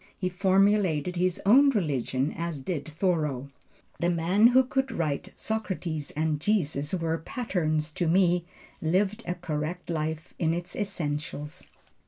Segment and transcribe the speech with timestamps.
[0.17, 3.49] He formulated his own religion as did Thoreau.
[3.99, 8.43] The man who could write, "Socrates and Jesus were patterns to me"
[8.81, 11.65] lived a correct life in its essentials.